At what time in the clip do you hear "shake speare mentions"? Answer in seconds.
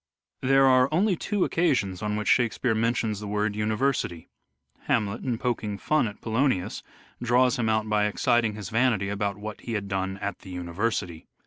2.27-3.19